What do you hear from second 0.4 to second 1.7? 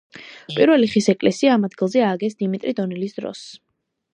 პირველი ხის ეკლესია ამ